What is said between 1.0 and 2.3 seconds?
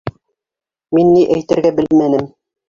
ни әйтергә белмәнем.